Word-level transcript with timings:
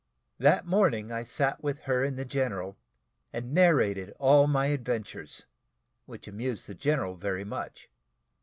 That 0.39 0.65
morning 0.65 1.11
I 1.11 1.21
sat 1.21 1.61
with 1.63 1.81
her 1.81 2.03
and 2.03 2.17
the 2.17 2.25
general, 2.25 2.75
and 3.31 3.53
narrated 3.53 4.09
all 4.17 4.47
my 4.47 4.65
adventures, 4.73 5.45
which 6.07 6.27
amused 6.27 6.65
the 6.65 6.73
general 6.73 7.13
very 7.13 7.43
much. 7.45 7.87